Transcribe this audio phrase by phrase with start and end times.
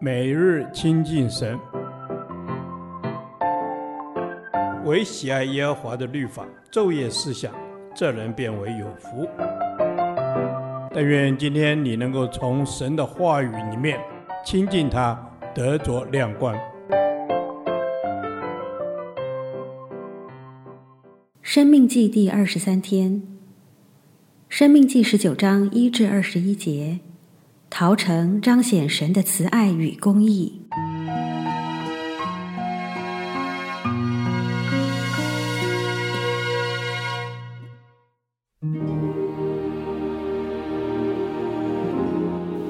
[0.00, 1.58] 每日亲近神，
[4.84, 7.52] 唯喜爱耶和华的律法，昼夜思想，
[7.94, 9.28] 这人便为有福。
[10.92, 13.98] 但愿今天你能够从神的话语里面
[14.44, 15.18] 亲近他，
[15.54, 16.56] 得着亮光。
[21.40, 23.22] 生命记第二十三天，
[24.48, 26.98] 生命记十九章一至二十一节。
[27.76, 30.62] 陶成彰显神的慈爱与公义。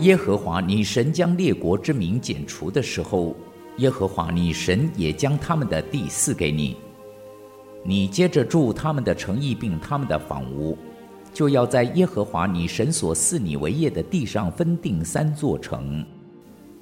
[0.00, 3.36] 耶和华你神将列国之民剪除的时候，
[3.76, 6.76] 耶和华你神也将他们的地赐给你，
[7.84, 10.76] 你接着住他们的城邑并他们的房屋。
[11.38, 16.04] 就要在耶和华你神所赐你为业的地上分定三座城，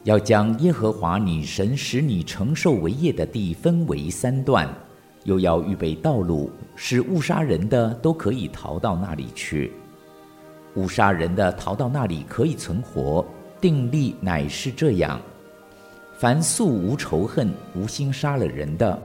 [0.05, 4.66] 要将耶和华你神使你承受为业的地分为三段，
[5.25, 9.72] 又要预备道路，使误杀人的都可以逃到那里去。
[10.77, 13.22] 误杀人的逃到那里可以存活。
[13.61, 15.20] 定例乃是这样：
[16.16, 18.98] 凡素无仇恨、无心杀了人的，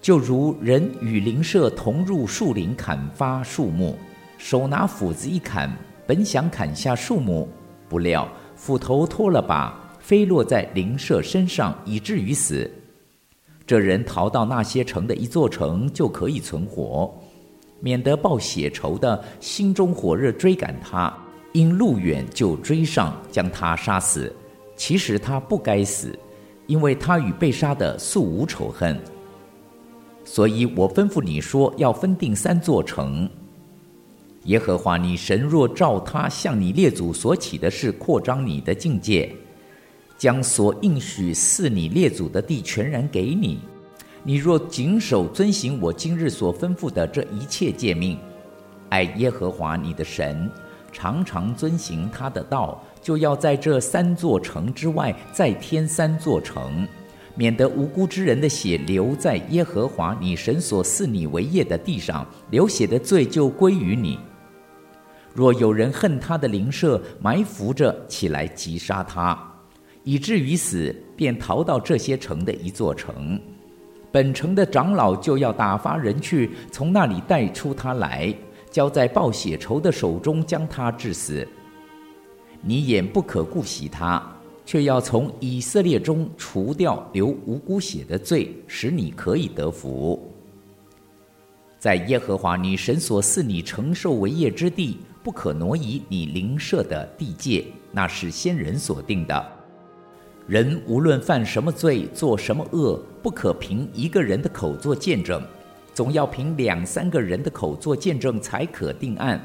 [0.00, 3.98] 就如人与邻舍同入树林砍伐树木。
[4.42, 5.70] 手拿斧子一砍，
[6.04, 7.46] 本想砍下树木，
[7.88, 12.68] 不料斧头脱了把，飞落在灵舍身上，以至于死。
[13.64, 17.14] 这人逃到那些城的一座城，就可以存活，
[17.78, 21.16] 免得报血仇的心中火热追赶他，
[21.52, 24.34] 因路远就追上，将他杀死。
[24.74, 26.18] 其实他不该死，
[26.66, 29.00] 因为他与被杀的素无仇恨。
[30.24, 33.30] 所以我吩咐你说，要分定三座城。
[34.44, 39.32] 耶和华你神若照他向你列祖所起的事扩张你的境界，
[40.18, 43.60] 将所应许赐你列祖的地全然给你，
[44.24, 48.18] 你若谨守遵行我今日所吩咐的这一切诫命，
[48.88, 50.50] 爱耶和华你的神，
[50.92, 56.84] 常常遵行他的道，就要在这三座城之外再添三座城，
[57.36, 64.18] 免得无辜之人的血流在耶和华你神所赐你为业的地上，流血的罪就归于你。
[65.34, 69.38] 若有人恨他的灵舍，埋伏着起来击杀他，
[70.04, 73.40] 以至于死，便逃到这些城的一座城，
[74.10, 78.34] 本城的长老就要打发人去，从那里带出他来，
[78.70, 81.46] 交在报血仇的手中，将他致死。
[82.60, 84.22] 你眼不可顾惜他，
[84.66, 90.30] 却要从以色列中除掉流无辜血的罪，使你可以得福。
[91.78, 99.46] 在耶和华你神所赐你承受为业之地，不可挪移你邻舍的地界，那是先人所定的。
[100.48, 105.40] 人无论犯什么罪，做什么恶，不可凭一个人的口作见证，
[105.94, 109.40] 总要凭两三个人的口作见证，才可定案。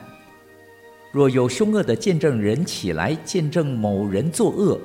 [1.12, 4.80] 若有凶恶的见证人起来见证某人作恶，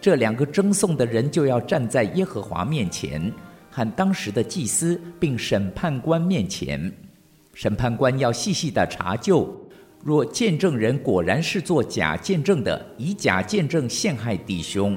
[0.00, 3.32] 这两个争讼的人就要站在耶和华面前，
[3.70, 6.92] 和当时的祭司并审判官面前，
[7.54, 9.50] 审判官要细细地查究。
[10.02, 14.96] 若见证人果然是做假见证的，以假见证陷害弟兄，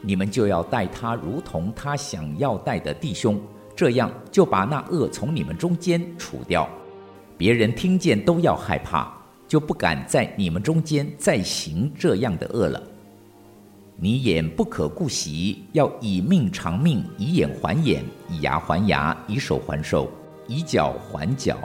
[0.00, 3.40] 你们就要待他如同他想要待的弟兄，
[3.74, 6.68] 这样就把那恶从你们中间除掉。
[7.36, 9.12] 别人听见都要害怕，
[9.48, 12.80] 就不敢在你们中间再行这样的恶了。
[13.96, 20.08] 你眼不可顾惜，要以命偿命，以眼还眼，以牙还牙，以手还手，
[20.46, 21.58] 以脚还脚。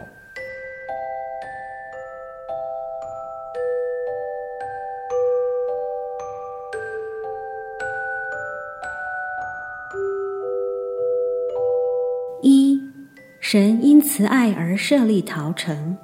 [13.50, 15.96] 神因慈爱而设立逃城。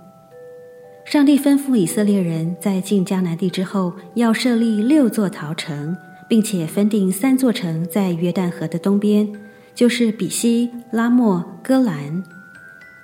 [1.04, 5.94] 上帝吩咐以色列人在进迦南地之后，要设立六座逃城，
[6.30, 9.30] 并且分定三座城在约旦河的东边，
[9.76, 12.24] 就是比西、拉莫、哥兰；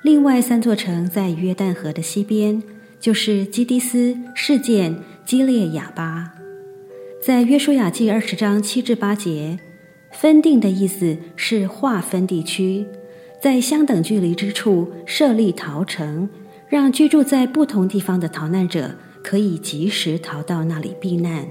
[0.03, 2.63] 另外三座城在约旦河的西边，
[2.97, 4.95] 就是基低斯、示剑、
[5.25, 6.31] 基列雅巴。
[7.21, 9.59] 在约书亚记二十章七至八节，
[10.13, 12.87] 分定的意思是划分地区。
[13.41, 16.29] 在相等距离之处设立逃城，
[16.67, 18.91] 让居住在不同地方的逃难者
[19.23, 21.47] 可以及时逃到那里避难。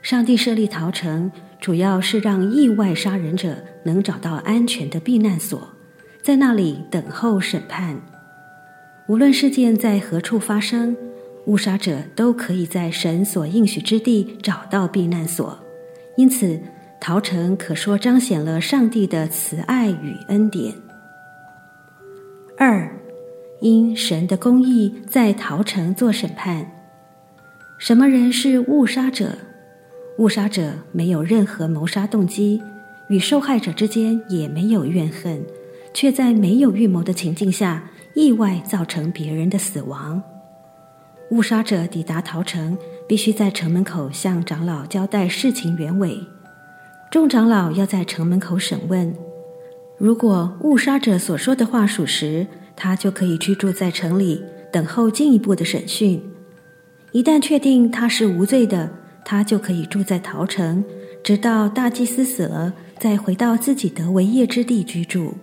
[0.00, 1.30] 上帝设立逃城，
[1.60, 5.68] 主要是让意外杀人者能找到安全的避难所，
[6.22, 8.00] 在那里等候审判。
[9.08, 10.96] 无论事件在何处发生，
[11.46, 15.58] 误杀者都可以在神所应许之地找到避难所，
[16.16, 16.60] 因此
[17.00, 20.74] 陶城可说彰显了上帝的慈爱与恩典。
[22.58, 22.94] 二，
[23.60, 26.70] 因神的公义在陶城做审判。
[27.78, 29.38] 什么人是误杀者？
[30.18, 32.60] 误杀者没有任何谋杀动机，
[33.08, 35.42] 与受害者之间也没有怨恨，
[35.94, 40.22] 却在没有预谋的情境下，意外造成别人的死亡。
[41.30, 42.76] 误杀者抵达陶城，
[43.08, 46.20] 必须在城门口向长老交代事情原委。
[47.10, 49.12] 众长老要在城门口审问。
[49.98, 52.46] 如果误杀者所说的话属实，
[52.76, 54.40] 他就可以居住在城里，
[54.72, 56.22] 等候进一步的审讯。
[57.10, 58.88] 一旦确定他是无罪的，
[59.24, 60.84] 他就可以住在逃城，
[61.24, 65.34] 直到大祭司死了，再回到自己的为业之地居住。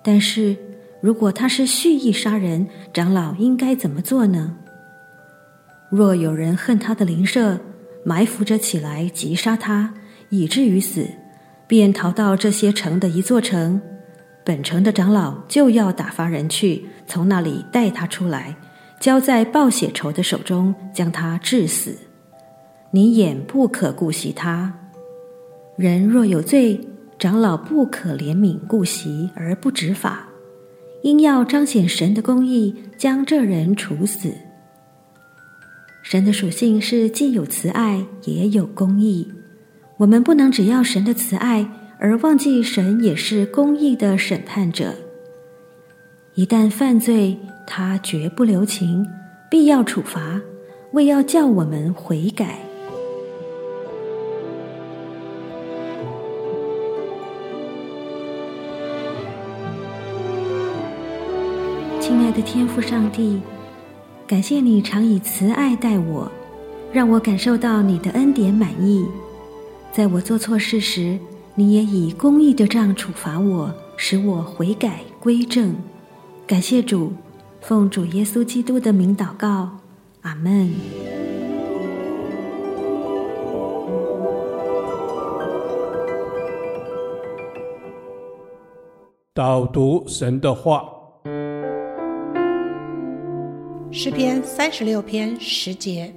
[0.00, 0.56] 但是
[1.00, 4.54] 如果他是蓄意杀人，长老应该怎么做呢？
[5.90, 7.58] 若有人恨他的邻舍，
[8.04, 9.92] 埋伏着起来急杀他，
[10.30, 11.06] 以至于死，
[11.66, 13.80] 便逃到这些城的一座城，
[14.44, 18.56] 本城的长老就要打发人去，从那里带他出来。
[19.00, 21.96] 交在报血仇的手中，将他治死。
[22.90, 24.74] 你眼不可顾惜他。
[25.76, 26.80] 人若有罪，
[27.16, 30.28] 长老不可怜悯顾惜而不执法，
[31.02, 34.32] 应要彰显神的公义，将这人处死。
[36.02, 39.30] 神的属性是既有慈爱，也有公义。
[39.98, 41.68] 我们不能只要神的慈爱，
[41.98, 44.94] 而忘记神也是公义的审判者。
[46.34, 47.36] 一旦犯罪，
[47.66, 49.04] 他绝不留情，
[49.50, 50.40] 必要处罚，
[50.92, 52.60] 为要叫我们悔改。
[61.98, 63.42] 亲爱的天父上帝，
[64.28, 66.30] 感谢你常以慈爱待我，
[66.92, 69.04] 让我感受到你的恩典满意。
[69.98, 71.18] 在我做错事时，
[71.56, 75.74] 你也以公义的杖处罚我，使我悔改归正。
[76.46, 77.12] 感谢主。
[77.60, 79.68] 奉主耶稣基督的名祷告，
[80.20, 80.70] 阿门。
[89.34, 90.88] 导读神的话，
[93.90, 96.14] 诗篇三十六篇十节。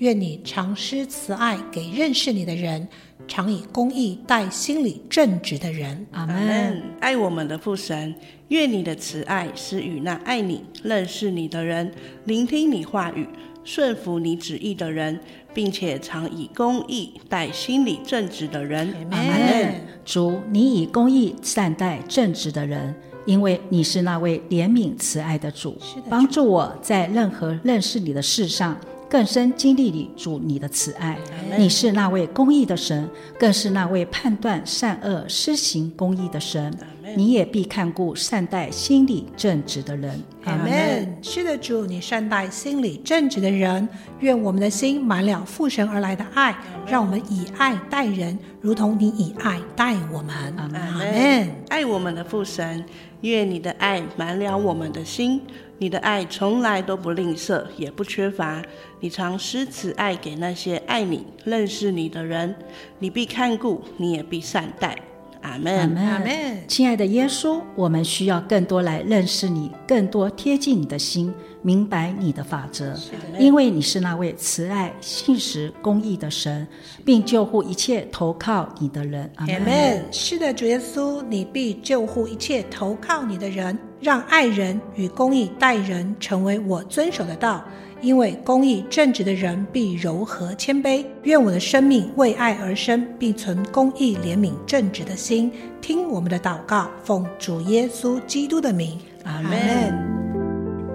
[0.00, 2.88] 愿你常施慈爱给认识你的人，
[3.28, 6.06] 常以公义待心里正直的人。
[6.12, 6.82] 阿门。
[7.00, 8.14] 爱我们的父神，
[8.48, 11.92] 愿你的慈爱施与那爱你、认识你的人，
[12.24, 13.28] 聆听你话语、
[13.62, 15.20] 顺服你旨意的人，
[15.52, 18.94] 并且常以公义待心里正直的人。
[19.10, 19.74] 阿门。
[20.06, 22.94] 主，你以公义善待正直的人，
[23.26, 28.74] 因为你是那位怜悯慈爱的主，的主帮助我在任何认识你的事上。
[29.10, 31.18] 更深经历里主你的慈爱，
[31.58, 36.72] 你是那位公义的神，更是那位判断善恶、施行公义的神。
[37.16, 40.22] 你也必看顾善待心里正直的人。
[40.44, 41.18] 阿门。
[41.20, 43.88] 是的，主，你善待心里正直的人。
[44.20, 50.36] 愿我们的心满了父神而来的爱，让我们以爱待人，如同你以爱待我们。
[50.56, 51.50] 阿门。
[51.68, 52.84] 爱我们的父神，
[53.22, 55.42] 愿你的爱满了我们的心。
[55.80, 58.62] 你的爱从来都不吝啬，也不缺乏。
[59.00, 62.54] 你常施慈爱给那些爱你、认识你的人，
[62.98, 64.94] 你必看顾，你也必善待。
[65.40, 66.62] 阿门，阿门。
[66.68, 71.32] 亲爱的耶稣，我们需要更多来认识你，更多贴近你的心，
[71.62, 72.94] 明白你的法则。
[73.38, 76.68] 因为你是那位慈爱、信实、公义的神，
[77.06, 79.30] 并救护一切投靠你的人。
[79.36, 80.04] 阿门。
[80.12, 87.64] 是的，主耶稣，你必救护一切投靠你的人，让爱人与公义待人成为我遵守的道。
[88.02, 95.52] 因为公义正直的人必柔和谦卑，愿我的生命为爱而生，并存公义怜悯正直的心。
[95.82, 99.52] 听我们的祷告，奉主耶稣基督的名，阿门。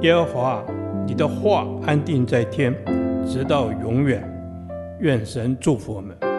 [0.01, 0.65] 耶和华，
[1.05, 2.74] 你的话安定在天，
[3.27, 4.27] 直到永远。
[5.00, 6.35] 愿神祝福我们。